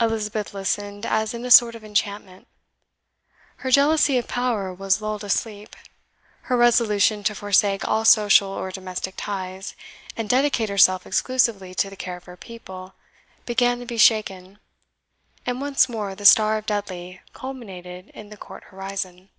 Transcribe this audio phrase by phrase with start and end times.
[0.00, 2.46] Elizabeth listened as in a sort of enchantment.
[3.56, 5.74] Her jealousy of power was lulled asleep;
[6.42, 9.74] her resolution to forsake all social or domestic ties,
[10.16, 12.94] and dedicate herself exclusively to the care of her people,
[13.44, 14.60] began to be shaken;
[15.44, 19.30] and once more the star of Dudley culminated in the court horizon.